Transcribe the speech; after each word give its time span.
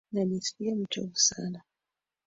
Najiskia 0.11 0.75
mchovu 0.75 1.15
sasa 1.15 1.43
hivi. 1.47 1.59